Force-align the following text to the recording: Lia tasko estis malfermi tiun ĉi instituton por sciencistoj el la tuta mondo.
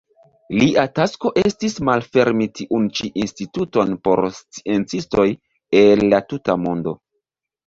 Lia 0.59 0.83
tasko 0.99 1.31
estis 1.41 1.75
malfermi 1.89 2.47
tiun 2.59 2.87
ĉi 3.01 3.09
instituton 3.27 3.93
por 4.09 4.23
sciencistoj 4.39 5.27
el 5.83 6.03
la 6.15 6.23
tuta 6.33 6.59
mondo. 6.65 6.97